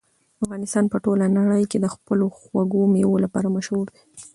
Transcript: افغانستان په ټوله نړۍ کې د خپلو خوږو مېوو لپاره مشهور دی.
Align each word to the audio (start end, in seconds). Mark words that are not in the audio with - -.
افغانستان 0.43 0.85
په 0.89 0.97
ټوله 1.03 1.25
نړۍ 1.39 1.63
کې 1.71 1.77
د 1.81 1.85
خپلو 1.95 2.25
خوږو 2.37 2.81
مېوو 2.93 3.23
لپاره 3.25 3.47
مشهور 3.57 3.87
دی. 3.95 4.01